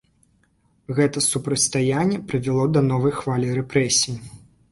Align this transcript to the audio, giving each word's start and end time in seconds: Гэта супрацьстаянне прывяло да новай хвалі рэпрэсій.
Гэта 0.99 1.21
супрацьстаянне 1.25 2.17
прывяло 2.31 2.65
да 2.77 2.81
новай 2.89 3.13
хвалі 3.21 3.53
рэпрэсій. 3.61 4.19